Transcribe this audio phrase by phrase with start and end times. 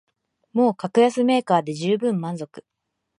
[0.51, 2.65] もう格安メーカーでじゅうぶん満足